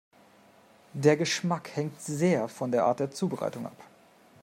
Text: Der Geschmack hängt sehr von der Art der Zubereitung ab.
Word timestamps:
Der 0.93 1.15
Geschmack 1.15 1.75
hängt 1.75 2.01
sehr 2.01 2.47
von 2.47 2.71
der 2.71 2.85
Art 2.85 3.01
der 3.01 3.11
Zubereitung 3.11 3.67
ab. 3.67 3.77